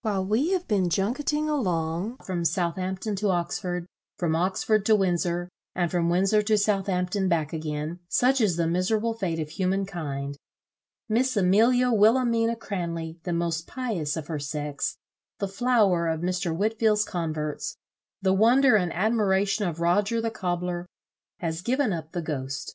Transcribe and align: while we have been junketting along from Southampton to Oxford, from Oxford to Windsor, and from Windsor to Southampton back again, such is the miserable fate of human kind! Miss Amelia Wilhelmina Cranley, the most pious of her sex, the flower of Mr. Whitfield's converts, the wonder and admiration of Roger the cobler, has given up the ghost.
while 0.00 0.24
we 0.24 0.52
have 0.52 0.66
been 0.66 0.88
junketting 0.88 1.50
along 1.50 2.16
from 2.24 2.46
Southampton 2.46 3.14
to 3.14 3.28
Oxford, 3.28 3.86
from 4.16 4.34
Oxford 4.34 4.86
to 4.86 4.96
Windsor, 4.96 5.50
and 5.74 5.90
from 5.90 6.08
Windsor 6.08 6.40
to 6.44 6.56
Southampton 6.56 7.28
back 7.28 7.52
again, 7.52 7.98
such 8.08 8.40
is 8.40 8.56
the 8.56 8.66
miserable 8.66 9.12
fate 9.12 9.38
of 9.38 9.50
human 9.50 9.84
kind! 9.84 10.38
Miss 11.10 11.36
Amelia 11.36 11.90
Wilhelmina 11.92 12.56
Cranley, 12.56 13.20
the 13.24 13.34
most 13.34 13.66
pious 13.66 14.16
of 14.16 14.28
her 14.28 14.38
sex, 14.38 14.96
the 15.40 15.46
flower 15.46 16.08
of 16.08 16.22
Mr. 16.22 16.56
Whitfield's 16.56 17.04
converts, 17.04 17.76
the 18.22 18.32
wonder 18.32 18.76
and 18.76 18.94
admiration 18.94 19.66
of 19.68 19.78
Roger 19.78 20.22
the 20.22 20.30
cobler, 20.30 20.86
has 21.40 21.60
given 21.60 21.92
up 21.92 22.12
the 22.12 22.22
ghost. 22.22 22.74